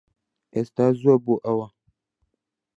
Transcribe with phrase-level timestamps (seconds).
[0.53, 1.67] ئێستا زووە بۆ ئەوە